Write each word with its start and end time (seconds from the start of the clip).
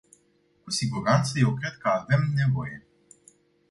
Cu 0.63 0.71
siguranță, 0.71 1.31
eu 1.39 1.53
cred 1.53 1.73
că 1.77 1.87
avem 1.87 2.31
nevoie. 2.35 2.85